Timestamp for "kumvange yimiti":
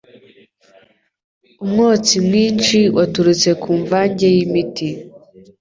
3.61-4.87